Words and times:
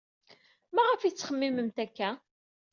Maɣef 0.75 1.01
ay 1.01 1.11
tettxemmimemt 1.13 1.77
akka? 1.85 2.09